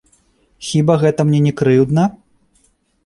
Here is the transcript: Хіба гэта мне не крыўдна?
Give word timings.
Хіба 0.69 0.93
гэта 1.03 1.27
мне 1.27 1.39
не 1.49 1.53
крыўдна? 1.59 2.09